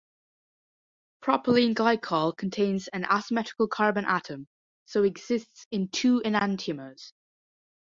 [1.21, 4.47] Propylene glycol contains an asymmetrical carbon atom,
[4.87, 7.13] so it exists in two enantiomers.